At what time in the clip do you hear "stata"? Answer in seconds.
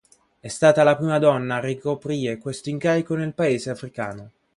0.47-0.81